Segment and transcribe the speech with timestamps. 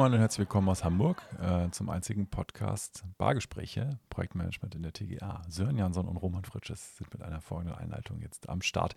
[0.00, 5.42] Moin und herzlich willkommen aus Hamburg äh, zum einzigen Podcast Bargespräche, Projektmanagement in der TGA.
[5.46, 8.96] Sören Jansson und Roman Fritsches sind mit einer folgenden Einleitung jetzt am Start.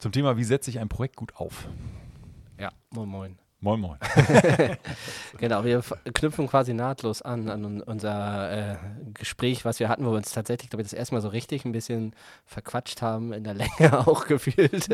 [0.00, 1.68] Zum Thema, wie setze ich ein Projekt gut auf?
[2.58, 3.38] Ja, moin moin.
[3.64, 3.96] Moin Moin.
[5.38, 5.82] genau, wir
[6.12, 8.76] knüpfen quasi nahtlos an, an unser äh,
[9.14, 11.64] Gespräch, was wir hatten, wo wir uns tatsächlich, glaube ich, das erste Mal so richtig
[11.64, 12.14] ein bisschen
[12.44, 14.90] verquatscht haben, in der Länge auch gefühlt.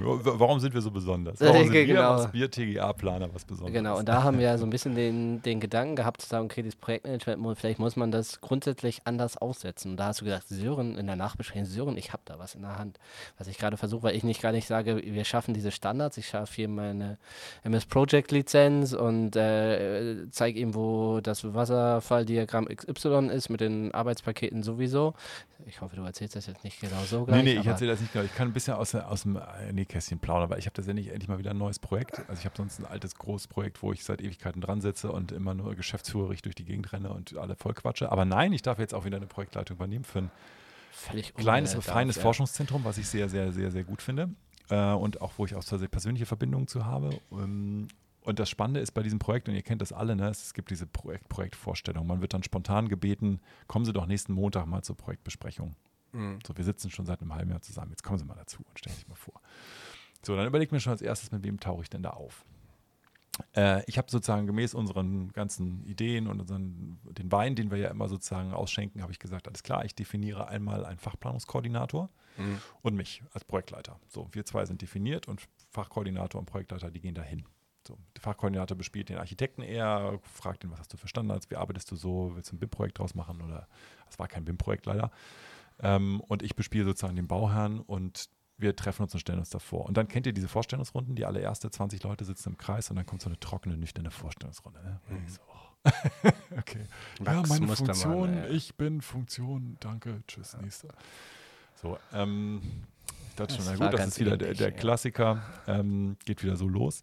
[0.00, 1.38] Warum sind wir so besonders?
[1.38, 2.00] Warum sind genau.
[2.00, 3.74] wir als Bier-TGA-Planer was Besonderes?
[3.74, 6.62] Genau, und da haben wir so ein bisschen den, den Gedanken gehabt, zu sagen, okay,
[6.62, 9.90] das Projektmanagement, vielleicht muss man das grundsätzlich anders aussetzen.
[9.90, 12.62] Und da hast du gesagt, Sören, in der Nachbesprechung, Sören, ich habe da was in
[12.62, 12.98] der Hand,
[13.36, 16.26] was ich gerade versuche, weil ich nicht gar nicht sage, wir schaffen diese Standards, ich
[16.26, 17.18] schaffe hier meine
[17.64, 24.62] MS Project Project-Lizenz und äh, zeige ihm, wo das Wasserfalldiagramm XY ist mit den Arbeitspaketen
[24.62, 25.14] sowieso.
[25.66, 27.42] Ich hoffe, du erzählst das jetzt nicht genau so gleich.
[27.42, 28.24] Nee, nee, ich erzähle das nicht genau.
[28.24, 31.28] Ich kann ein bisschen aus, aus dem äh, Nähkästchen plaudern, weil ich habe tatsächlich endlich
[31.28, 32.20] mal wieder ein neues Projekt.
[32.28, 35.32] Also ich habe sonst ein altes, großes Projekt, wo ich seit Ewigkeiten dran sitze und
[35.32, 38.12] immer nur geschäftsführerig durch die Gegend renne und alle voll quatsche.
[38.12, 40.30] Aber nein, ich darf jetzt auch wieder eine Projektleitung übernehmen für ein
[40.92, 42.22] Völlig kleines, feines ja.
[42.22, 44.28] Forschungszentrum, was ich sehr, sehr, sehr, sehr gut finde.
[44.70, 47.10] Äh, und auch wo ich auch persönliche Verbindungen zu habe.
[47.32, 47.88] Ähm,
[48.24, 50.70] und das Spannende ist bei diesem Projekt, und ihr kennt das alle, ne, es gibt
[50.70, 52.06] diese Projekt Projektvorstellung.
[52.06, 55.76] Man wird dann spontan gebeten, kommen Sie doch nächsten Montag mal zur Projektbesprechung.
[56.12, 56.38] Mhm.
[56.46, 58.78] So, wir sitzen schon seit einem halben Jahr zusammen, jetzt kommen Sie mal dazu und
[58.78, 59.40] stellen sich mal vor.
[60.22, 62.44] So, dann überlegt mir schon als erstes, mit wem tauche ich denn da auf?
[63.54, 67.90] Äh, ich habe sozusagen gemäß unseren ganzen Ideen und unseren, den Wein, den wir ja
[67.90, 72.08] immer sozusagen ausschenken, habe ich gesagt, alles klar, ich definiere einmal einen Fachplanungskoordinator
[72.38, 72.58] mhm.
[72.80, 74.00] und mich als Projektleiter.
[74.08, 77.44] So, wir zwei sind definiert und Fachkoordinator und Projektleiter, die gehen dahin.
[77.86, 81.56] So, der Fachkoordinator bespielt den Architekten eher, fragt ihn, was hast du für Standards, wie
[81.56, 83.68] arbeitest du so, willst du ein BIM-Projekt draus machen oder
[84.08, 85.10] es war kein BIM-Projekt leider.
[85.80, 89.84] Ähm, und ich bespiele sozusagen den Bauherrn und wir treffen uns und stellen uns davor.
[89.84, 93.04] Und dann kennt ihr diese Vorstellungsrunden, die allererste 20 Leute sitzen im Kreis und dann
[93.04, 94.80] kommt so eine trockene, nüchterne Vorstellungsrunde.
[94.82, 95.00] Ne?
[95.08, 95.28] Mhm.
[95.28, 96.30] So, oh.
[96.58, 96.86] okay.
[97.22, 98.48] ja, meine Funktion, mal, ja.
[98.48, 100.62] ich bin Funktion, danke, tschüss, ja.
[100.62, 100.88] nächste.
[101.74, 102.62] So, ähm,
[103.28, 106.68] ich dachte schon, na gut, das ist wieder der, der Klassiker, ähm, geht wieder so
[106.68, 107.02] los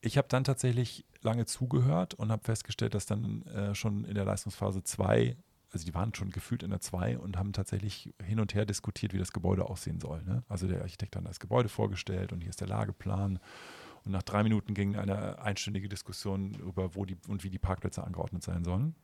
[0.00, 4.24] ich habe dann tatsächlich lange zugehört und habe festgestellt, dass dann äh, schon in der
[4.24, 5.36] Leistungsphase 2,
[5.72, 9.12] also die waren schon gefühlt in der 2 und haben tatsächlich hin und her diskutiert,
[9.12, 10.22] wie das Gebäude aussehen soll.
[10.22, 10.42] Ne?
[10.48, 13.38] Also der Architekt hat das Gebäude vorgestellt und hier ist der Lageplan.
[14.04, 18.04] Und nach drei Minuten ging eine einstündige Diskussion über, wo die und wie die Parkplätze
[18.04, 18.94] angeordnet sein sollen.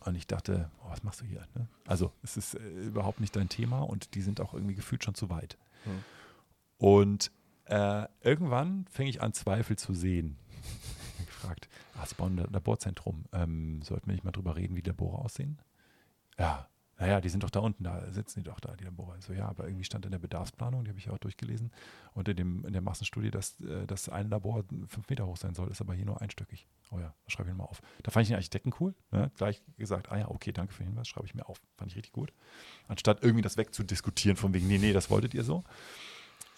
[0.00, 1.46] Und ich dachte, oh, was machst du hier?
[1.54, 1.68] Ne?
[1.86, 5.14] Also es ist äh, überhaupt nicht dein Thema und die sind auch irgendwie gefühlt schon
[5.14, 5.56] zu weit.
[5.84, 6.04] Hm.
[6.78, 7.30] Und
[7.68, 10.36] äh, irgendwann fing ich an, Zweifel zu sehen.
[11.18, 13.24] gefragt, ah, Sie bauen ein Laborzentrum.
[13.32, 15.58] Ähm, sollten wir nicht mal drüber reden, wie Labore aussehen?
[16.38, 16.68] Ja,
[16.98, 19.16] naja, die sind doch da unten, da sitzen die doch da, die Labore.
[19.20, 21.70] So, ja, aber irgendwie stand in der Bedarfsplanung, die habe ich auch durchgelesen,
[22.14, 25.54] und in, dem, in der Massenstudie, dass, äh, dass ein Labor fünf Meter hoch sein
[25.54, 26.66] soll, ist aber hier nur einstöckig.
[26.90, 27.80] Oh ja, das schreibe ich mir mal auf.
[28.02, 28.96] Da fand ich den Architekten cool.
[29.12, 29.30] Ne?
[29.36, 31.60] Gleich gesagt, ah ja, okay, danke für den Hinweis, schreibe ich mir auf.
[31.76, 32.32] Fand ich richtig gut.
[32.88, 35.62] Anstatt irgendwie das wegzudiskutieren, von wegen, nee, nee, das wolltet ihr so.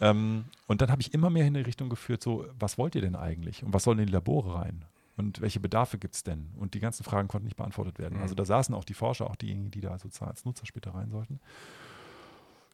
[0.00, 3.00] Ähm, und dann habe ich immer mehr in die Richtung geführt, so, was wollt ihr
[3.00, 3.62] denn eigentlich?
[3.62, 4.84] Und was sollen in die Labore rein?
[5.16, 6.49] Und welche Bedarfe gibt es denn?
[6.56, 8.16] Und die ganzen Fragen konnten nicht beantwortet werden.
[8.16, 8.22] Mhm.
[8.22, 11.10] Also da saßen auch die Forscher, auch diejenigen, die da sozusagen als Nutzer später rein
[11.10, 11.41] sollten.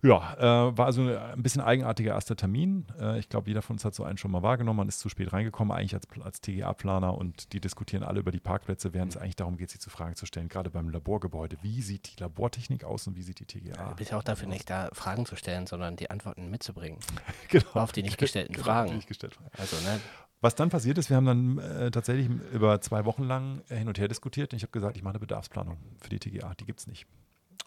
[0.06, 0.34] Ja,
[0.68, 2.86] äh, war also ein bisschen eigenartiger erster Termin.
[3.00, 4.76] Äh, ich glaube, jeder von uns hat so einen schon mal wahrgenommen.
[4.76, 8.38] Man ist zu spät reingekommen, eigentlich als, als TGA-Planer und die diskutieren alle über die
[8.38, 11.56] Parkplätze, während es eigentlich darum geht, sich zu Fragen zu stellen, gerade beim Laborgebäude.
[11.62, 13.76] Wie sieht die Labortechnik aus und wie sieht die TGA?
[13.76, 16.98] Ja, du bist ja auch dafür nicht da, Fragen zu stellen, sondern die Antworten mitzubringen.
[17.48, 17.66] genau.
[17.74, 18.94] Auf die nicht gestellten genau, Fragen.
[18.94, 19.36] Nicht gestellt.
[19.58, 20.00] Also, ne?
[20.40, 23.98] Was dann passiert ist, wir haben dann äh, tatsächlich über zwei Wochen lang hin und
[23.98, 26.54] her diskutiert und ich habe gesagt, ich mache eine Bedarfsplanung für die TGA.
[26.54, 27.06] Die gibt es nicht.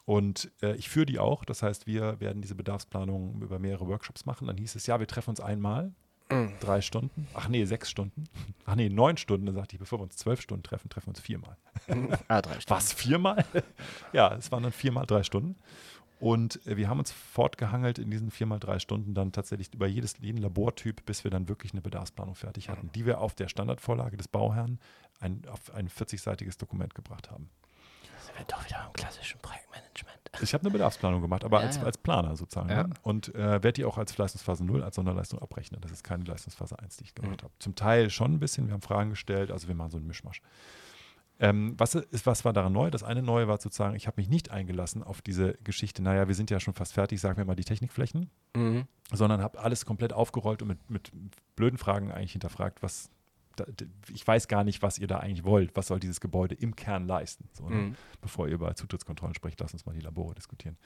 [0.10, 1.46] Und äh, ich führe die auch.
[1.46, 4.48] Das heißt, wir werden diese Bedarfsplanung über mehrere Workshops machen.
[4.48, 5.92] Dann hieß es, ja, wir treffen uns einmal.
[6.32, 6.54] Mhm.
[6.60, 7.28] Drei Stunden.
[7.36, 8.24] Ach nee, sechs Stunden.
[8.66, 9.46] Ach nee, neun Stunden.
[9.46, 11.58] Dann sagte ich, bevor wir uns zwölf Stunden treffen, treffen wir uns viermal.
[12.28, 12.70] ah, drei Stunden.
[12.70, 13.46] Was, viermal?
[14.12, 15.58] ja, es waren dann viermal drei Stunden.
[16.20, 20.16] Und äh, wir haben uns fortgehangelt in diesen viermal drei Stunden dann tatsächlich über jedes,
[20.20, 22.94] jeden Labortyp, bis wir dann wirklich eine Bedarfsplanung fertig hatten, mhm.
[22.94, 24.80] die wir auf der Standardvorlage des Bauherrn
[25.20, 27.52] ein, auf ein 40-seitiges Dokument gebracht haben
[28.38, 30.20] wir doch wieder im klassischen Projektmanagement.
[30.42, 31.84] Ich habe eine Bedarfsplanung gemacht, aber ja, als, ja.
[31.84, 32.70] als Planer sozusagen.
[32.70, 32.84] Ja.
[32.84, 32.94] Ne?
[33.02, 35.82] Und äh, werde die auch als Leistungsphase 0, als Sonderleistung abrechnen.
[35.82, 37.46] Das ist keine Leistungsphase 1, die ich gemacht mhm.
[37.46, 37.54] habe.
[37.60, 40.42] Zum Teil schon ein bisschen, wir haben Fragen gestellt, also wir machen so einen Mischmasch.
[41.42, 42.92] Ähm, was, ist, was war daran neu?
[42.92, 46.36] Das eine Neue war sozusagen, ich habe mich nicht eingelassen auf diese Geschichte, naja, wir
[46.36, 48.88] sind ja schon fast fertig, sagen wir mal die Technikflächen, mhm.
[49.14, 51.12] sondern habe alles komplett aufgerollt und mit, mit
[51.56, 53.10] blöden Fragen eigentlich hinterfragt, was
[54.14, 55.76] ich weiß gar nicht, was ihr da eigentlich wollt.
[55.76, 57.50] Was soll dieses Gebäude im Kern leisten?
[57.54, 57.76] So, ne?
[57.76, 57.96] mhm.
[58.22, 60.78] Bevor ihr über Zutrittskontrollen sprecht, lasst uns mal die Labore diskutieren.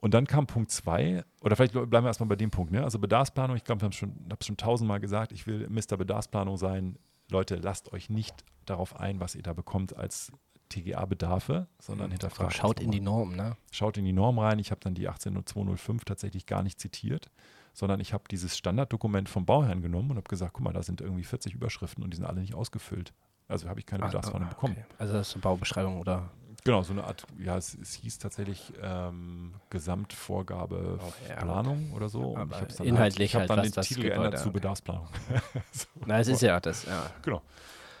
[0.00, 2.84] Und dann kam Punkt zwei, oder vielleicht bleiben wir erstmal bei dem Punkt, ne?
[2.84, 5.96] Also Bedarfsplanung, ich glaube, ich habe es schon, schon tausendmal gesagt, ich will Mr.
[5.96, 6.98] Bedarfsplanung sein.
[7.30, 10.32] Leute, lasst euch nicht darauf ein, was ihr da bekommt als
[10.68, 12.54] TGA-Bedarfe, sondern hinterfragt.
[12.54, 13.00] Schaut in die.
[13.00, 13.56] Norm, ne?
[13.70, 14.58] Schaut in die Norm rein.
[14.58, 17.30] Ich habe dann die 18205 tatsächlich gar nicht zitiert,
[17.78, 21.00] sondern ich habe dieses Standarddokument vom Bauherrn genommen und habe gesagt, guck mal, da sind
[21.00, 23.12] irgendwie 40 Überschriften und die sind alle nicht ausgefüllt.
[23.46, 24.76] Also habe ich keine Bedarfsplanung bekommen.
[24.76, 24.94] okay.
[24.98, 26.28] Also das ist eine Baubeschreibung oder
[26.64, 32.08] Genau, so eine Art, ja, es, es hieß tatsächlich ähm, Gesamtvorgabe Oh, ja, Planung oder
[32.08, 32.32] so.
[32.32, 34.40] Und Aber ich dann inhaltlich halt, ich habe halt, dann den das Titel geändert zu
[34.48, 34.54] angeht.
[34.54, 35.06] Bedarfsplanung.
[35.70, 35.86] so.
[36.04, 37.10] Na, es ist ja das, ja.
[37.22, 37.42] Genau.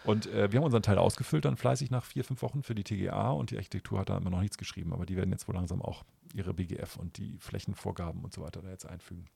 [0.04, 2.82] Und äh, wir haben unseren Teil ausgefüllt dann fleißig nach vier, fünf Wochen für die
[2.82, 5.54] TGA und die Architektur hat da immer noch nichts geschrieben, aber die werden jetzt wohl
[5.54, 6.02] langsam auch
[6.34, 9.26] ihre BGF und die Flächenvorgaben und so weiter da jetzt einfügen.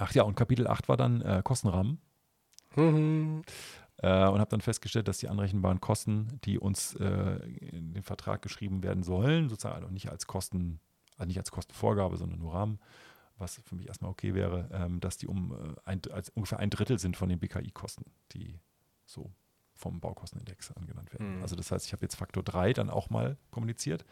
[0.00, 2.00] Ach ja, und Kapitel 8 war dann äh, Kostenrahmen
[2.76, 3.42] Mhm.
[3.98, 8.42] äh, und habe dann festgestellt, dass die anrechenbaren Kosten, die uns äh, in den Vertrag
[8.42, 10.80] geschrieben werden sollen, sozusagen also nicht als Kosten,
[11.16, 12.78] also nicht als Kostenvorgabe, sondern nur Rahmen,
[13.36, 16.00] was für mich erstmal okay wäre, ähm, dass die um äh, ein,
[16.34, 18.60] ungefähr ein Drittel sind von den BKI-Kosten, die
[19.04, 19.32] so
[19.80, 21.36] vom Baukostenindex angenannt werden.
[21.36, 21.42] Mhm.
[21.42, 24.04] Also das heißt, ich habe jetzt Faktor 3 dann auch mal kommuniziert.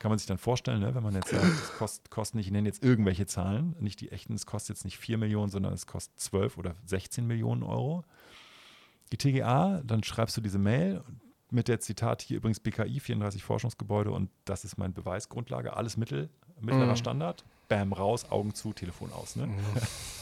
[0.00, 2.52] Kann man sich dann vorstellen, ne, wenn man jetzt sagt, es kost, kostet nicht, ich
[2.52, 5.86] nenne jetzt irgendwelche Zahlen, nicht die echten, es kostet jetzt nicht 4 Millionen, sondern es
[5.86, 8.04] kostet 12 oder 16 Millionen Euro.
[9.12, 11.02] Die TGA, dann schreibst du diese Mail
[11.50, 16.28] mit der Zitat hier übrigens BKI, 34 Forschungsgebäude und das ist mein Beweisgrundlage, alles Mittel,
[16.60, 16.96] mittlerer Mhm.
[16.96, 17.44] Standard.
[17.68, 19.36] Bam, raus, Augen zu, Telefon aus.
[19.36, 19.48] Ne?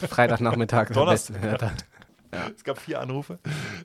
[0.08, 0.88] Freitagnachmittag.
[0.90, 1.84] am Donnerstag.
[2.32, 3.38] Ja, Es gab vier Anrufe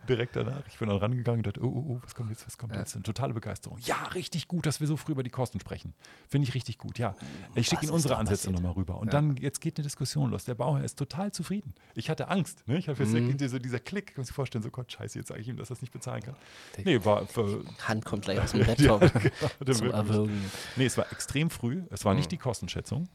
[0.08, 0.62] direkt danach.
[0.68, 2.80] Ich bin dann rangegangen und dachte, oh, oh, oh, was kommt jetzt, was kommt Ja.
[2.80, 2.96] jetzt?
[2.96, 3.78] Eine totale Begeisterung.
[3.82, 5.94] Ja, richtig gut, dass wir so früh über die Kosten sprechen.
[6.30, 7.16] Finde ich richtig gut, ja.
[7.56, 8.98] Ich schicke Ihnen unsere Ansätze nochmal rüber.
[9.00, 9.12] Und Ja.
[9.12, 10.46] dann, jetzt geht eine Diskussion los.
[10.46, 11.74] Der Bauherr ist total zufrieden.
[11.96, 12.68] Ich hatte Angst.
[12.68, 12.78] Ne?
[12.78, 13.38] Ich habe jetzt Mhm.
[13.38, 15.70] diese, dieser Klick, kann man sich vorstellen, so Gott, scheiße, jetzt sage ich ihm, dass
[15.70, 16.36] er es nicht bezahlen kann.
[16.86, 19.12] Nee, war für, Hand kommt gleich aus dem Laptop der
[19.76, 20.52] zum wirklich- Erwürgen.
[20.76, 21.84] Nee, es war extrem früh.
[21.90, 22.30] Es war nicht Mhm.
[22.30, 23.10] die Kostenschätzung,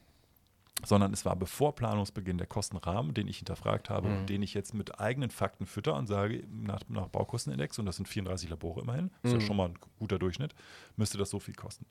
[0.84, 4.14] sondern es war bevor Planungsbeginn der Kostenrahmen, den ich hinterfragt habe Mhm.
[4.16, 7.96] und den ich jetzt mit eigenen Fakten fütter und sage, nach, nach Baukostenindex, und das
[7.96, 9.40] sind 34 Labore immerhin, ist ja Mhm.
[9.42, 10.54] schon mal ein guter Durchschnitt,
[10.96, 11.86] müsste das so viel kosten.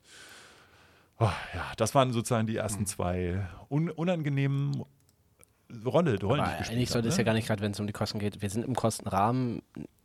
[1.18, 2.86] Oh, ja, das waren sozusagen die ersten Mhm.
[2.86, 4.84] zwei un unangenehmen
[5.86, 7.24] Rolle, Rollen, die Aber ich gespielt eigentlich sollte es ja ne?
[7.24, 8.42] gar nicht, gerade wenn es um die Kosten geht.
[8.42, 9.62] Wir sind im Kostenrahmen.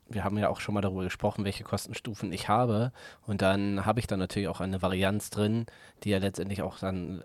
[0.08, 2.94] Wir haben ja auch schon mal darüber gesprochen, welche Kostenstufen ich habe.
[3.26, 5.66] Und dann habe ich dann natürlich auch eine Varianz drin,
[6.04, 7.22] die ja letztendlich auch dann,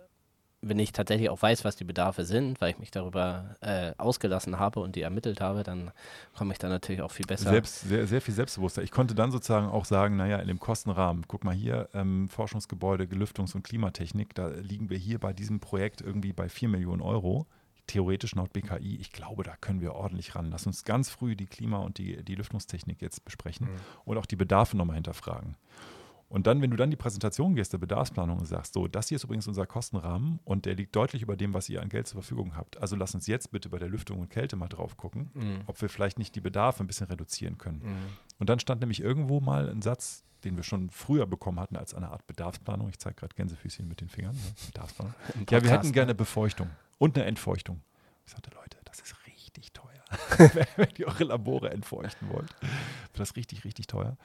[0.65, 4.59] wenn ich tatsächlich auch weiß, was die Bedarfe sind, weil ich mich darüber äh, ausgelassen
[4.61, 5.91] habe und die ermittelt habe, dann
[6.37, 7.51] komme ich dann natürlich auch viel besser.
[7.51, 8.83] Selbst, sehr, sehr viel selbstbewusster.
[8.83, 13.05] Ich konnte dann sozusagen auch sagen, naja, in dem Kostenrahmen, guck mal hier, ähm, Forschungsgebäude,
[13.05, 17.47] Gelüftungs- und Klimatechnik, da liegen wir hier bei diesem Projekt irgendwie bei 4 Millionen Euro.
[17.89, 20.51] Theoretisch laut BKI, ich glaube, da können wir ordentlich ran.
[20.53, 23.77] Lass uns ganz früh die Klima- und die, die Lüftungstechnik jetzt besprechen Mhm.
[24.05, 25.57] und auch die Bedarfe nochmal hinterfragen.
[26.33, 29.17] Und dann, wenn du dann die Präsentation gehst, der Bedarfsplanung und sagst, so, das hier
[29.17, 32.23] ist übrigens unser Kostenrahmen und der liegt deutlich über dem, was ihr an Geld zur
[32.23, 32.79] Verfügung habt.
[32.79, 35.61] Also lass uns jetzt bitte bei der Lüftung und Kälte mal drauf gucken, Mhm.
[35.67, 37.81] ob wir vielleicht nicht die Bedarfe ein bisschen reduzieren können.
[37.85, 38.17] Mhm.
[38.39, 41.93] Und dann stand nämlich irgendwo mal ein Satz, den wir schon früher bekommen hatten als
[41.93, 42.89] eine Art Bedarfsplanung.
[42.89, 44.35] Ich zeige gerade Gänsefüßchen mit den Fingern.
[44.35, 44.41] Ne?
[44.69, 45.15] Bedarfsplanung.
[45.51, 46.15] Ja, wir hätten gerne ne?
[46.15, 47.83] Befeuchtung und eine Entfeuchtung.
[48.25, 50.03] Ich sagte, Leute, das ist richtig teuer.
[50.77, 52.55] Wenn ihr eure Labore entfeuchten wollt,
[53.13, 54.17] das richtig, richtig teuer.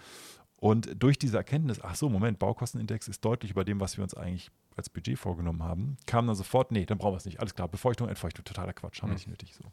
[0.60, 4.16] Und durch diese Erkenntnis, ach so, Moment, Baukostenindex ist deutlich über dem, was wir uns
[4.16, 7.40] eigentlich als Budget vorgenommen haben, kam dann sofort, nee, dann brauchen wir es nicht.
[7.40, 9.16] Alles klar, Befeuchtung, Entfeuchtung, totaler Quatsch, haben wir Mhm.
[9.16, 9.56] nicht nötig.
[9.56, 9.64] So.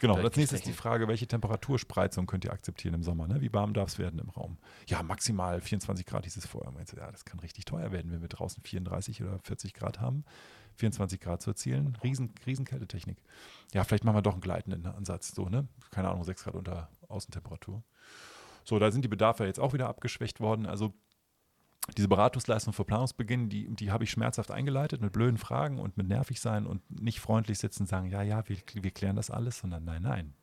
[0.00, 0.74] Genau, als nächstes die gestrichen.
[0.74, 3.26] Frage, welche Temperaturspreizung könnt ihr akzeptieren im Sommer?
[3.28, 3.40] Ne?
[3.40, 4.58] Wie warm darf es werden im Raum?
[4.86, 6.70] Ja, maximal 24 Grad hieß es vorher.
[6.72, 10.00] Meinst du, ja, das kann richtig teuer werden, wenn wir draußen 34 oder 40 Grad
[10.00, 10.24] haben.
[10.76, 13.18] 24 Grad zu erzielen, riesen, riesen Kältetechnik.
[13.72, 15.68] Ja, vielleicht machen wir doch einen gleitenden Ansatz, so, ne?
[15.90, 17.82] Keine Ahnung, 6 Grad unter Außentemperatur.
[18.64, 20.66] So, da sind die Bedarfe jetzt auch wieder abgeschwächt worden.
[20.66, 20.92] Also
[21.96, 26.08] diese Beratungsleistung vor Planungsbeginn, die, die habe ich schmerzhaft eingeleitet mit blöden Fragen und mit
[26.08, 29.58] nervig sein und nicht freundlich sitzen und sagen, ja, ja, wir, wir klären das alles,
[29.58, 30.34] sondern nein, nein.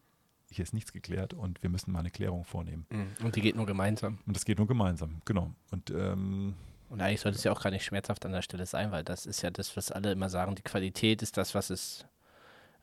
[0.50, 2.86] Hier ist nichts geklärt und wir müssen mal eine Klärung vornehmen.
[2.90, 3.26] Mhm.
[3.26, 4.20] Und die geht nur gemeinsam.
[4.26, 5.54] Und das geht nur gemeinsam, genau.
[5.72, 6.56] Und ähm,
[6.90, 9.26] Und eigentlich sollte es ja auch gar nicht schmerzhaft an der Stelle sein, weil das
[9.26, 10.56] ist ja das, was alle immer sagen.
[10.56, 12.06] Die Qualität ist das, was es,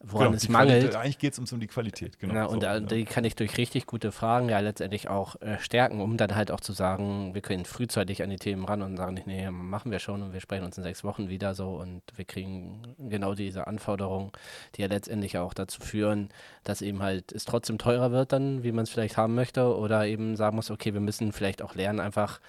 [0.06, 0.80] woran genau, es mangelt.
[0.80, 2.34] Qualität, eigentlich geht es uns um die Qualität, genau.
[2.34, 2.80] Na, und so, da, ja.
[2.80, 6.50] die kann ich durch richtig gute Fragen ja letztendlich auch äh, stärken, um dann halt
[6.50, 9.98] auch zu sagen, wir können frühzeitig an die Themen ran und sagen nee, machen wir
[9.98, 13.66] schon und wir sprechen uns in sechs Wochen wieder so und wir kriegen genau diese
[13.66, 14.32] Anforderungen,
[14.74, 16.28] die ja letztendlich auch dazu führen,
[16.64, 20.06] dass eben halt es trotzdem teurer wird dann, wie man es vielleicht haben möchte oder
[20.06, 22.40] eben sagen muss, okay, wir müssen vielleicht auch lernen, einfach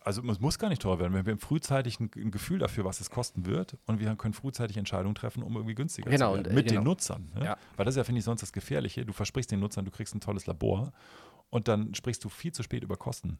[0.00, 1.12] also es muss gar nicht teuer werden.
[1.12, 5.14] Wir haben frühzeitig ein, Gefühl dafür, was es kosten wird und wir können frühzeitig Entscheidungen
[5.14, 6.52] treffen, um irgendwie günstiger Genau, zu werden.
[6.52, 6.80] äh, Mit genau.
[6.80, 7.30] den Nutzern.
[7.34, 7.44] Ne?
[7.44, 7.56] Ja.
[7.76, 9.04] Weil das ist ja, finde ich, sonst das Gefährliche.
[9.06, 10.92] Du versprichst den Nutzern, du kriegst ein tolles Labor
[11.50, 13.38] und dann sprichst du viel zu spät über Kosten.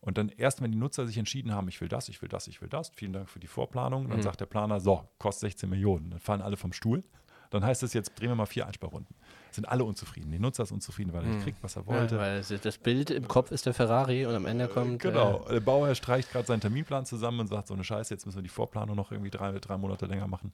[0.00, 2.46] Und dann erst, wenn die Nutzer sich entschieden haben, ich will das, ich will das,
[2.46, 4.22] ich will das, vielen Dank für die Vorplanung, dann Mhm.
[4.22, 6.10] sagt der Planer, so, kostet 16 Millionen.
[6.10, 7.02] Dann fallen alle vom Stuhl,
[7.50, 9.14] Dann heißt es jetzt, drehen wir mal vier Einsparrunden.
[9.50, 10.30] Sind alle unzufrieden.
[10.30, 11.42] Die Nutzer ist unzufrieden, weil er nicht Hm.
[11.44, 12.18] kriegt, was er Ja, wollte.
[12.18, 15.02] weil das Bild im Kopf ist der Ferrari und am Ende kommt.
[15.02, 15.44] Genau.
[15.50, 18.42] Der Bauherr streicht gerade seinen Terminplan zusammen und sagt so eine Scheiße, jetzt müssen wir
[18.44, 20.52] die Vorplanung noch irgendwie drei, drei Monate länger machen.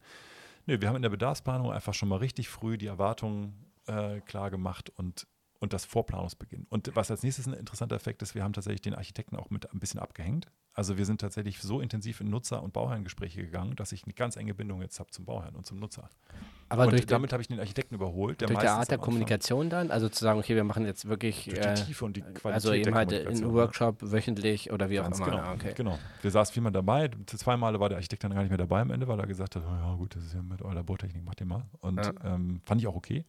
[0.64, 3.54] Nö, wir haben in der Bedarfsplanung einfach schon mal richtig früh die Erwartungen
[3.86, 5.26] äh, klar gemacht und,
[5.60, 6.66] und das Vorplanungsbeginn.
[6.70, 9.70] Und was als nächstes ein interessanter Effekt ist, wir haben tatsächlich den Architekten auch mit
[9.72, 10.46] ein bisschen abgehängt.
[10.76, 14.36] Also wir sind tatsächlich so intensiv in Nutzer- und Bauherrengespräche gegangen, dass ich eine ganz
[14.36, 16.10] enge Bindung jetzt habe zum Bauherrn und zum Nutzer.
[16.68, 18.42] Aber und durch, damit habe ich den Architekten überholt.
[18.42, 21.46] Der durch die Art der Kommunikation dann, also zu sagen, okay, wir machen jetzt wirklich.
[21.46, 23.54] Durch äh, die Tiefe und die Qualität also eben halt in.
[23.54, 25.24] Workshop wöchentlich oder wie auch immer.
[25.24, 25.36] genau.
[25.38, 25.72] Ja, okay.
[25.74, 25.98] genau.
[26.20, 27.08] Wir saßen viermal dabei.
[27.24, 29.62] Zweimal war der Architekt dann gar nicht mehr dabei am Ende, weil er gesagt hat,
[29.66, 31.64] oh ja gut, das ist ja mit eurer Bohrtechnik, macht ihr mal.
[31.80, 32.12] Und Ja.
[32.22, 33.24] ähm, fand ich auch okay.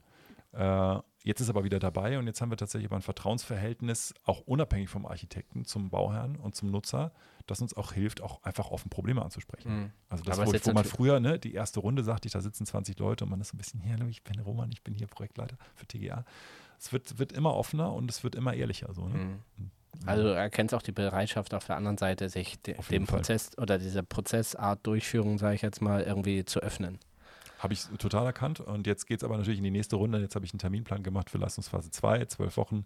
[0.51, 4.13] Äh, jetzt ist er aber wieder dabei und jetzt haben wir tatsächlich aber ein Vertrauensverhältnis,
[4.25, 7.11] auch unabhängig vom Architekten, zum Bauherrn und zum Nutzer,
[7.47, 9.83] das uns auch hilft, auch einfach offen Probleme anzusprechen.
[9.83, 9.91] Mhm.
[10.09, 12.99] Also das, wo, wo man früher, ne, die erste Runde sagte ich, da sitzen 20
[12.99, 15.57] Leute und man ist so ein bisschen, ja, ich bin Roman, ich bin hier Projektleiter
[15.75, 16.23] für TGA.
[16.79, 18.93] Es wird, wird immer offener und es wird immer ehrlicher.
[18.93, 19.17] So, ne?
[19.57, 19.71] Mhm.
[20.05, 23.17] Also du erkennst auch die Bereitschaft auf der anderen Seite, sich de dem Fall.
[23.19, 26.99] Prozess oder dieser Prozessart Durchführung, sage ich jetzt mal, irgendwie zu öffnen.
[27.59, 28.59] Habe ich total erkannt.
[28.59, 30.19] Und jetzt geht es aber natürlich in die nächste Runde.
[30.19, 32.85] Jetzt habe ich einen Terminplan gemacht für Leistungsphase 2, zwölf Wochen.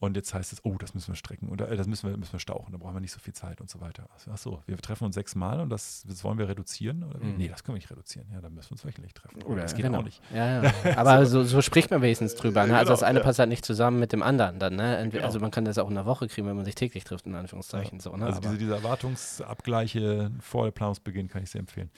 [0.00, 2.32] Und jetzt heißt es, oh, das müssen wir strecken oder äh, das müssen wir, müssen
[2.32, 4.06] wir stauchen, da brauchen wir nicht so viel Zeit und so weiter.
[4.12, 7.04] Also, ach so, wir treffen uns sechsmal und das, das wollen wir reduzieren?
[7.04, 7.20] Oder?
[7.20, 7.36] Mhm.
[7.36, 8.26] Nee, das können wir nicht reduzieren.
[8.32, 9.42] Ja, dann müssen wir uns wöchentlich treffen.
[9.42, 10.00] Oder das geht genau.
[10.00, 10.20] auch nicht.
[10.34, 10.72] Ja, ja.
[10.96, 12.66] Aber so, so spricht man wenigstens drüber.
[12.66, 12.76] Ne?
[12.76, 13.24] Also Genau, das eine ja.
[13.24, 14.76] passt halt nicht zusammen mit dem anderen dann.
[14.76, 14.96] Ne?
[14.96, 15.26] Entweder, Genau.
[15.26, 17.34] Also man kann das auch in einer Woche kriegen, wenn man sich täglich trifft, in
[17.34, 18.00] Anführungszeichen.
[18.00, 18.26] So, ne?
[18.26, 21.90] Also diese, diese Erwartungsabgleiche vor der Planungsbeginn kann ich sehr empfehlen.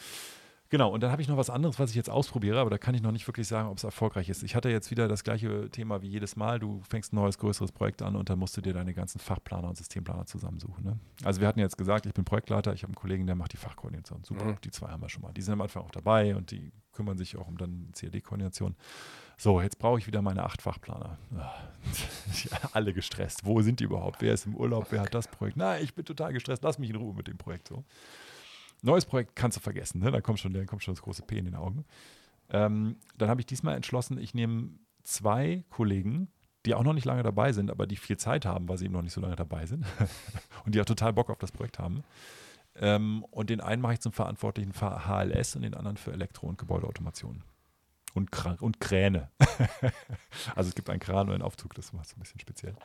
[0.68, 2.94] Genau, und dann habe ich noch was anderes, was ich jetzt ausprobiere, aber da kann
[2.94, 4.42] ich noch nicht wirklich sagen, ob es erfolgreich ist.
[4.42, 6.58] Ich hatte jetzt wieder das gleiche Thema wie jedes Mal.
[6.58, 9.68] Du fängst ein neues, größeres Projekt an und dann musst du dir deine ganzen Fachplaner
[9.68, 10.84] und Systemplaner zusammensuchen.
[10.84, 10.98] Ne?
[11.22, 13.56] Also wir hatten jetzt gesagt, ich bin Projektleiter, ich habe einen Kollegen, der macht die
[13.58, 14.24] Fachkoordination.
[14.24, 14.56] Super, Mhm.
[14.64, 15.32] die zwei haben wir schon mal.
[15.32, 18.74] Die sind am Anfang auch dabei und die kümmern sich auch um dann CAD-Koordination.
[19.36, 21.18] So, jetzt brauche ich wieder meine acht Fachplaner.
[22.72, 23.44] Alle gestresst.
[23.44, 24.22] Wo sind die überhaupt?
[24.22, 24.86] Wer ist im Urlaub?
[24.90, 25.56] Wer hat das Projekt?
[25.58, 26.62] Nein, ich bin total gestresst.
[26.64, 27.68] Lass mich in Ruhe mit dem Projekt.
[27.68, 27.84] So.
[28.86, 30.00] Neues Projekt kannst du vergessen.
[30.00, 30.10] Ne?
[30.10, 31.84] Da kommt schon, da kommt schon das große P in den Augen.
[32.48, 34.70] Ähm, dann habe ich diesmal entschlossen, ich nehme
[35.02, 36.28] zwei Kollegen,
[36.64, 38.94] die auch noch nicht lange dabei sind, aber die viel Zeit haben, weil sie eben
[38.94, 39.84] noch nicht so lange dabei sind
[40.64, 42.04] und die auch total Bock auf das Projekt haben.
[42.76, 46.46] Ähm, und den einen mache ich zum Verantwortlichen für HLS und den anderen für Elektro-
[46.46, 47.42] und Gebäudeautomation.
[48.14, 49.30] Und, Kra und Kräne.
[50.54, 52.76] also es gibt einen Kran und einen Aufzug, das macht es ein bisschen speziell.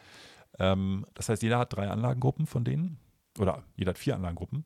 [0.59, 2.97] Ähm, das heißt, jeder hat drei Anlagengruppen von denen,
[3.39, 4.65] oder jeder hat vier Anlagengruppen.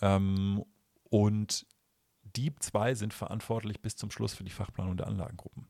[0.00, 0.64] Ähm,
[1.10, 1.66] und
[2.22, 5.66] die zwei sind verantwortlich bis zum Schluss für die Fachplanung der Anlagengruppen.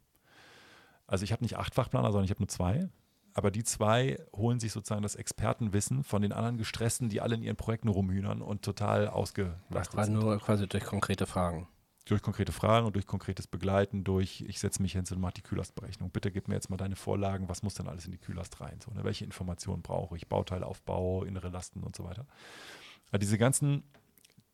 [1.07, 2.89] Also ich habe nicht acht Fachplaner, sondern ich habe nur zwei.
[3.37, 7.43] Aber die zwei holen sich sozusagen das Expertenwissen von den anderen Gestressten, die alle in
[7.43, 10.15] ihren Projekten rumhühnern und total ausgelastet sind.
[10.15, 11.69] nur quasi durch konkrete Fragen.
[12.07, 15.43] Durch konkrete Fragen und durch konkretes Begleiten, durch ich setze mich hin und mache die
[15.43, 16.11] Kühlastberechnung.
[16.11, 18.79] Bitte gib mir jetzt mal deine Vorlagen, was muss denn alles in die Kühlast rein?
[18.83, 19.05] So, ne?
[19.05, 20.29] Welche Informationen brauche ich?
[20.29, 22.27] Bauteilaufbau, innere Lasten und so weiter.
[23.11, 23.83] Aber diese ganzen,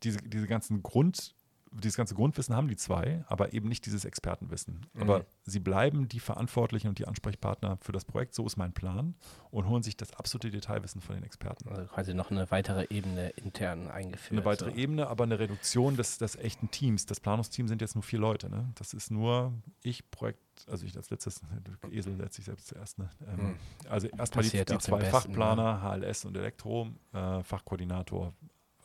[0.02, 1.34] diese, diese ganzen Grund,
[1.74, 4.84] dieses ganze Grundwissen haben die zwei, aber eben nicht dieses Expertenwissen.
[5.00, 5.24] Aber Mhm.
[5.44, 9.14] sie bleiben die Verantwortlichen und die Ansprechpartner für das Projekt, so ist mein Plan,
[9.50, 11.66] und holen sich das absolute Detailwissen von den Experten.
[11.70, 14.32] Also quasi noch eine weitere Ebene intern eingeführt.
[14.32, 14.76] Eine weitere so.
[14.76, 17.06] Ebene, aber eine Reduktion des, des echten Teams.
[17.06, 18.50] Das Planungsteam sind jetzt nur vier Leute.
[18.50, 18.70] Ne?
[18.74, 21.40] Das ist nur ich, Projekt, also ich als letztes,
[21.90, 22.98] Esel setzt sich selbst zuerst.
[22.98, 23.08] Ne?
[23.28, 23.54] Ähm, Hm.
[23.88, 28.34] Also erstmal die, die zwei Besten, Fachplaner, HLS und Elektro, äh, Fachkoordinator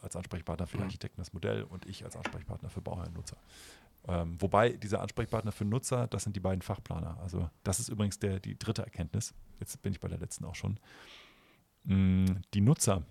[0.07, 0.87] als Ansprechpartner für den Hm.
[0.87, 3.37] Architekten das Modell und ich als Ansprechpartner für Bauherren und Nutzer.
[4.07, 7.17] Ähm, wobei dieser Ansprechpartner für Nutzer, das sind die beiden Fachplaner.
[7.19, 9.33] Also das ist übrigens der, die dritte Erkenntnis.
[9.59, 10.79] Jetzt bin ich bei der letzten auch schon.
[11.83, 13.03] Mm, Die Nutzer,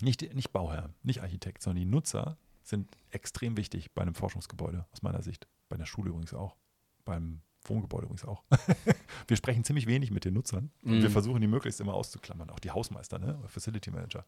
[0.00, 5.02] nicht, nicht Bauherr, nicht Architekt, sondern die Nutzer sind extrem wichtig bei einem Forschungsgebäude, aus
[5.02, 5.46] meiner Sicht.
[5.68, 6.56] Bei der Schule übrigens auch.
[7.04, 8.42] Beim Wohngebäude übrigens auch.
[9.28, 11.12] wir sprechen ziemlich wenig mit den Nutzern und wir Mhm.
[11.12, 12.50] versuchen die möglichst immer auszuklammern.
[12.50, 13.38] Auch die Hausmeister, ne?
[13.46, 14.24] Facility Manager.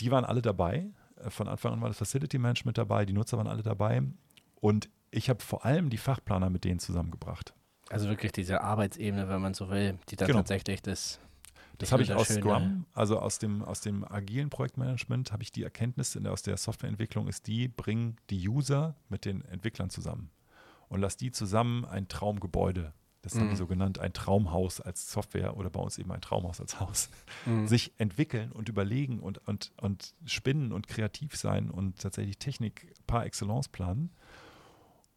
[0.00, 0.86] Die waren alle dabei.
[1.16, 4.02] Äh, Von Anfang an war das Facility Management dabei, die Nutzer waren alle dabei.
[4.56, 7.54] Und ich habe vor allem die Fachplaner mit denen zusammengebracht.
[7.88, 10.38] Also wirklich diese Arbeitsebene, wenn man so will, die dann Genau.
[10.40, 11.18] tatsächlich das.
[11.78, 15.50] Das habe ich aus schöne- Scrum, also aus dem, aus dem agilen Projektmanagement, habe ich
[15.50, 19.88] die Erkenntnis in der, aus der Softwareentwicklung ist die, bringen die User mit den Entwicklern
[19.88, 20.30] zusammen
[20.88, 22.92] und lass die zusammen ein Traumgebäude,
[23.22, 23.50] das haben Mhm.
[23.50, 27.10] die so genannt, ein Traumhaus als Software oder bei uns eben ein Traumhaus als Haus,
[27.46, 27.66] Mhm.
[27.66, 33.24] sich entwickeln und überlegen und, und, und spinnen und kreativ sein und tatsächlich Technik par
[33.26, 34.10] excellence planen.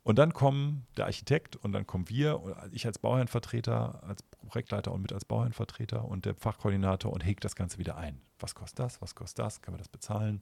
[0.04, 4.92] Und dann kommen der Architekt und dann kommen wir, und ich als Bauherrenvertreter, als Projektleiter
[4.92, 8.22] und mit als Bauherrenvertreter und der Fachkoordinator und hegt das Ganze wieder ein.
[8.38, 9.02] Was kostet das?
[9.02, 9.62] Was kostet das?
[9.62, 10.42] Können wir das bezahlen?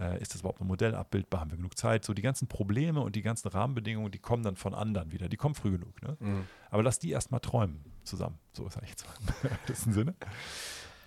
[0.00, 1.40] Äh, ist das überhaupt ein Modell abbildbar?
[1.40, 2.04] Haben wir genug Zeit?
[2.04, 5.28] So die ganzen Probleme und die ganzen Rahmenbedingungen, die kommen dann von anderen wieder.
[5.28, 6.00] Die kommen früh genug.
[6.02, 6.16] Ne?
[6.18, 6.46] Mhm.
[6.70, 8.38] Aber lass die erstmal träumen zusammen.
[8.52, 9.04] So ist eigentlich jetzt
[9.42, 10.14] im weitesten Sinne.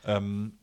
[0.05, 0.59] Ähm,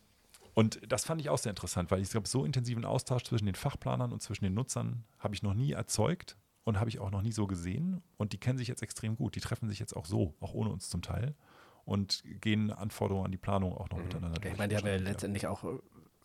[0.54, 3.54] und das fand ich auch sehr interessant, weil ich glaube, so intensiven Austausch zwischen den
[3.54, 7.22] Fachplanern und zwischen den Nutzern habe ich noch nie erzeugt und habe ich auch noch
[7.22, 8.02] nie so gesehen.
[8.16, 9.34] Und die kennen sich jetzt extrem gut.
[9.34, 11.34] Die treffen sich jetzt auch so, auch ohne uns zum Teil.
[11.84, 14.04] Und gehen Anforderungen an die Planung auch noch mhm.
[14.04, 14.52] miteinander durch.
[14.52, 15.64] Ich meine, die haben ja letztendlich auch,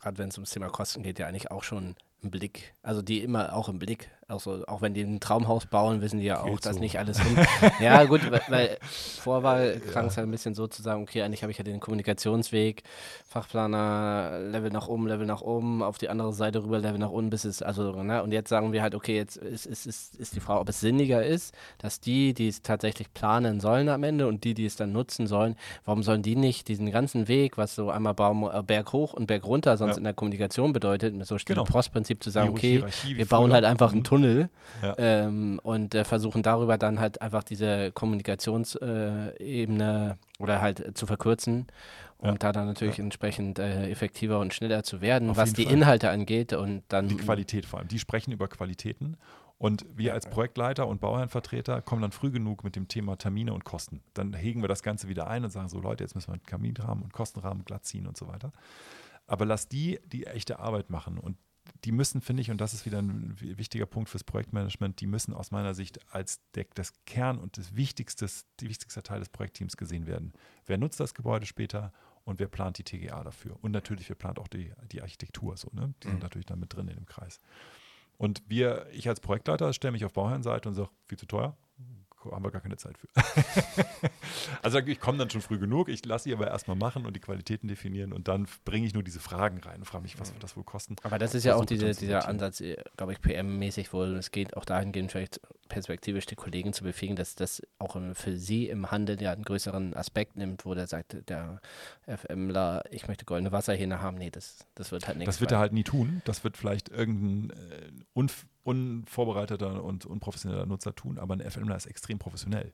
[0.05, 2.75] gerade wenn es ums Thema Kosten geht, ja eigentlich auch schon im Blick.
[2.83, 4.11] Also die immer auch im Blick.
[4.27, 7.37] Also auch wenn die ein Traumhaus bauen, wissen die ja auch, dass nicht alles hin.
[7.79, 10.17] ja, gut, weil, weil Vorwahl klang es ja.
[10.17, 12.81] halt ein bisschen so zu sagen, okay, eigentlich habe ich ja den Kommunikationsweg,
[13.27, 17.29] Fachplaner, Level nach oben, Level nach oben, auf die andere Seite rüber, Level nach unten,
[17.29, 20.35] bis es, also, ne, und jetzt sagen wir halt, okay, jetzt ist, ist, ist, ist
[20.35, 24.27] die Frage, ob es sinniger ist, dass die, die es tatsächlich planen sollen am Ende
[24.27, 27.75] und die, die es dann nutzen sollen, warum sollen die nicht diesen ganzen Weg, was
[27.75, 29.97] so einmal Baum, äh, Berg hoch und Berg runter sonst ja.
[29.99, 31.63] in der Kommunikation bedeutet, mit so genau.
[31.63, 34.49] Postprinzip zu sagen, okay, wir bauen halt einfach einen Tunnel Tunnel
[34.81, 34.95] ja.
[34.97, 41.67] ähm, und äh, versuchen darüber dann halt einfach diese Kommunikationsebene äh, oder halt zu verkürzen
[42.17, 42.37] und ja.
[42.37, 43.03] da dann natürlich ja.
[43.03, 45.73] entsprechend äh, effektiver und schneller zu werden, Auf was die Fall.
[45.73, 47.87] Inhalte angeht und dann die Qualität vor allem.
[47.87, 49.17] Die sprechen über Qualitäten
[49.57, 53.63] und wir als Projektleiter und Bauherrenvertreter kommen dann früh genug mit dem Thema Termine und
[53.63, 54.01] Kosten.
[54.13, 56.43] Dann hegen wir das Ganze wieder ein und sagen so, Leute, jetzt müssen wir einen
[56.43, 58.51] Kaminrahmen und Kostenrahmen glatt ziehen und so weiter.
[59.27, 61.37] Aber lass die die echte Arbeit machen und
[61.83, 65.33] die müssen, finde ich, und das ist wieder ein wichtiger Punkt fürs Projektmanagement, die müssen
[65.33, 68.27] aus meiner Sicht als der, das Kern und das wichtigste,
[68.59, 70.33] wichtigste Teil des Projektteams gesehen werden.
[70.65, 71.91] Wer nutzt das Gebäude später
[72.23, 73.57] und wer plant die TGA dafür?
[73.61, 75.93] Und natürlich, wer plant auch die, die Architektur so, ne?
[76.01, 76.11] Die mhm.
[76.13, 77.39] sind natürlich dann mit drin in dem Kreis.
[78.17, 81.57] Und wir, ich als Projektleiter stelle mich auf Bauherrenseite und sage, viel zu teuer,
[82.31, 83.07] haben wir gar keine Zeit für.
[84.61, 87.19] also ich komme dann schon früh genug, ich lasse sie aber erstmal machen und die
[87.19, 90.43] Qualitäten definieren und dann bringe ich nur diese Fragen rein und frage mich, was wird
[90.43, 90.95] das wohl kosten.
[91.03, 94.55] Aber das ist ja auch diese, dieser Ansatz, äh, glaube ich, PM-mäßig, wo es geht,
[94.57, 99.21] auch dahingehend vielleicht perspektivisch die Kollegen zu befähigen, dass das auch für sie im Handel
[99.21, 101.59] ja einen größeren Aspekt nimmt, wo der sagt, der
[102.07, 104.17] FMler, ich möchte goldene Wasserhähne haben.
[104.17, 105.35] Nee, das, das wird halt nichts.
[105.35, 106.21] Das wird er halt nie tun.
[106.25, 111.85] Das wird vielleicht irgendein äh, Unf unvorbereiteter und unprofessioneller Nutzer tun, aber ein FMler ist
[111.85, 112.73] extrem professionell.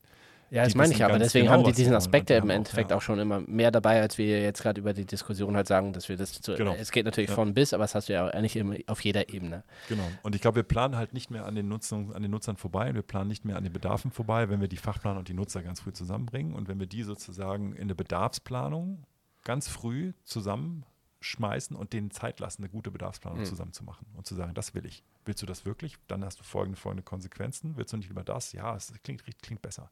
[0.51, 1.17] Ja, das meine ich aber.
[1.17, 2.97] Deswegen genau, haben die diesen Aspekt ja im Endeffekt auch, ja.
[2.97, 6.09] auch, schon immer mehr dabei, als wir jetzt gerade über die Diskussion halt sagen, dass
[6.09, 6.75] wir das zu, genau.
[6.77, 7.35] Es geht natürlich ja.
[7.35, 9.63] von bis, aber das hast du ja eigentlich immer auf jeder Ebene.
[9.87, 10.03] Genau.
[10.23, 12.93] Und ich glaube, wir planen halt nicht mehr an den, Nutzung, an den Nutzern vorbei
[12.93, 15.63] wir planen nicht mehr an den Bedarfen vorbei, wenn wir die Fachplaner und die Nutzer
[15.63, 19.05] ganz früh zusammenbringen und wenn wir die sozusagen in der Bedarfsplanung
[19.43, 20.85] ganz früh zusammen
[21.21, 23.45] schmeißen und denen Zeit lassen, eine gute Bedarfsplanung mhm.
[23.45, 25.03] zusammen zu machen und zu sagen, das will ich.
[25.23, 25.97] Willst du das wirklich?
[26.07, 27.77] Dann hast du folgende, folgende Konsequenzen.
[27.77, 28.53] Willst du nicht lieber das?
[28.53, 29.91] Ja, es klingt, klingt besser.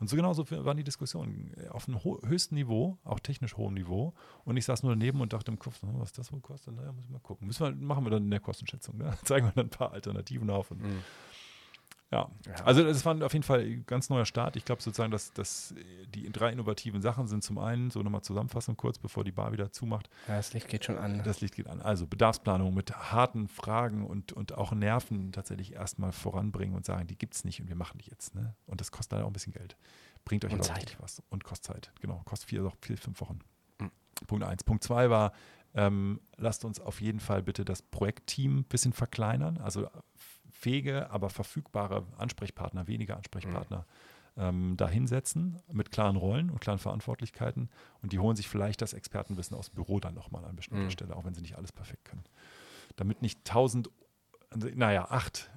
[0.00, 4.14] Und so genauso waren die Diskussionen auf einem höchsten Niveau, auch technisch hohem Niveau.
[4.44, 7.04] Und ich saß nur daneben und dachte im Kopf, was das wohl kostet, naja, muss
[7.04, 7.46] ich mal gucken.
[7.46, 8.98] Müssen wir, machen wir dann in der Kostenschätzung.
[8.98, 9.16] Ne?
[9.24, 11.02] Zeigen wir dann ein paar Alternativen auf und mhm.
[12.10, 12.30] Ja.
[12.46, 12.54] ja.
[12.64, 14.56] also es war auf jeden Fall ein ganz neuer Start.
[14.56, 15.74] Ich glaube sozusagen, dass, dass
[16.14, 19.72] die drei innovativen Sachen sind zum einen, so nochmal zusammenfassen kurz, bevor die Bar wieder
[19.72, 20.08] zumacht.
[20.26, 21.22] Ja, das Licht geht schon an.
[21.22, 21.82] Das Licht geht an.
[21.82, 27.16] Also Bedarfsplanung mit harten Fragen und, und auch Nerven tatsächlich erstmal voranbringen und sagen, die
[27.16, 28.34] gibt es nicht und wir machen die jetzt.
[28.34, 28.54] Ne?
[28.66, 29.76] Und das kostet leider auch ein bisschen Geld.
[30.24, 31.22] Bringt euch und aber richtig was.
[31.28, 31.92] Und kostet Zeit.
[32.00, 33.40] Genau, kostet vier, vier fünf Wochen.
[33.80, 33.90] Mhm.
[34.26, 34.64] Punkt eins.
[34.64, 35.32] Punkt zwei war,
[35.74, 39.58] ähm, lasst uns auf jeden Fall bitte das Projektteam ein bisschen verkleinern.
[39.58, 39.88] Also
[40.50, 43.86] fähige, aber verfügbare Ansprechpartner, weniger Ansprechpartner
[44.36, 44.42] mhm.
[44.42, 47.70] ähm, da hinsetzen mit klaren Rollen und klaren Verantwortlichkeiten
[48.02, 50.90] und die holen sich vielleicht das Expertenwissen aus dem Büro dann nochmal an bestimmter mhm.
[50.90, 52.24] Stelle, auch wenn sie nicht alles perfekt können.
[52.96, 53.90] Damit nicht tausend,
[54.54, 55.50] naja, acht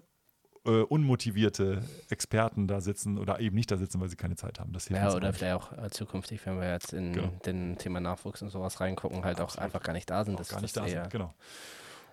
[0.66, 4.74] äh, unmotivierte Experten da sitzen oder eben nicht da sitzen, weil sie keine Zeit haben.
[4.74, 7.30] Das ja, oder vielleicht auch äh, zukünftig, wenn wir jetzt in genau.
[7.46, 9.60] den Thema Nachwuchs und sowas reingucken, halt Absolut.
[9.60, 10.40] auch einfach gar nicht da sind.
[10.40, 11.34] Auch gar nicht da sind, genau.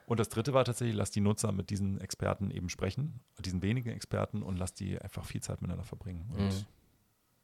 [0.08, 3.90] Und das dritte war tatsächlich, lass die Nutzer mit diesen Experten eben sprechen, diesen wenigen
[3.90, 6.30] Experten und lass die einfach viel Zeit miteinander verbringen.
[6.32, 6.64] Und mhm.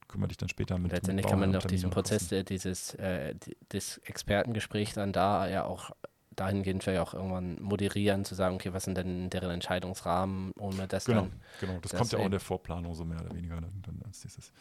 [0.09, 0.91] kümmere dich dann später mit.
[0.91, 3.35] Letztendlich kann man doch diesen Prozess, dieses äh,
[3.71, 5.91] des Expertengesprächs dann da ja auch
[6.37, 11.07] dahingehend vielleicht auch irgendwann moderieren, zu sagen, okay, was sind denn deren Entscheidungsrahmen, ohne das
[11.07, 11.33] genau, dann.
[11.61, 14.01] Genau, das, das kommt ja auch in der Vorplanung so mehr oder weniger dann, dann
[14.07, 14.53] als dieses.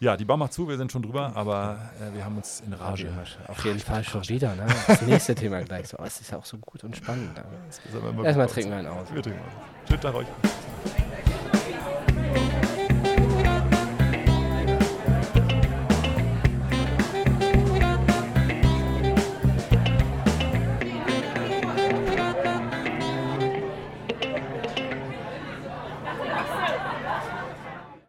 [0.00, 2.72] Ja, die Bar macht zu, wir sind schon drüber, aber äh, wir haben uns in
[2.72, 3.08] Rage.
[3.48, 4.66] Auf jeden Fall schon wieder, ne?
[4.86, 5.98] Das nächste Thema gleich so.
[5.98, 7.30] Oh, es ist ja auch so gut und spannend.
[8.24, 9.12] Erstmal trinken wir einen aus.
[9.12, 9.88] Wir trinken aus.
[9.88, 10.26] Schönen Tag euch.